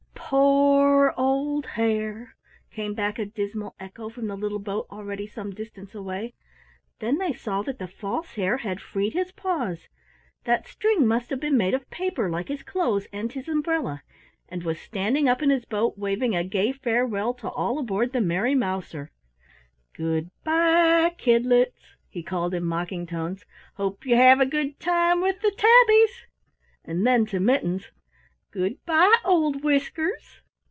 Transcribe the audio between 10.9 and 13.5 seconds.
must have been made of paper like his clothes and his